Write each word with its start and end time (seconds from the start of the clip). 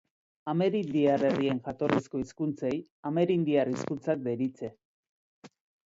Amerindiar 0.53 1.25
herrien 1.27 1.59
jatorrizko 1.67 2.23
hizkuntzei 2.23 2.73
amerindiar 3.13 3.73
hizkuntzak 3.75 4.29
deritze. 4.31 4.77